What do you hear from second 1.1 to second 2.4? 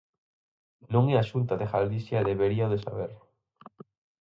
é a Xunta de Galicia e